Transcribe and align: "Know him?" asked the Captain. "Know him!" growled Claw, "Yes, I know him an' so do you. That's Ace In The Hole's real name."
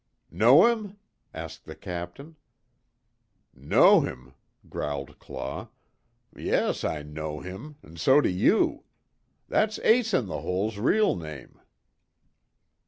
"Know 0.31 0.65
him?" 0.65 0.97
asked 1.31 1.65
the 1.65 1.75
Captain. 1.75 2.35
"Know 3.53 3.99
him!" 4.01 4.33
growled 4.67 5.19
Claw, 5.19 5.69
"Yes, 6.35 6.83
I 6.83 7.03
know 7.03 7.41
him 7.41 7.75
an' 7.83 7.97
so 7.97 8.19
do 8.19 8.29
you. 8.29 8.83
That's 9.47 9.77
Ace 9.83 10.15
In 10.15 10.25
The 10.25 10.41
Hole's 10.41 10.79
real 10.79 11.15
name." 11.15 11.59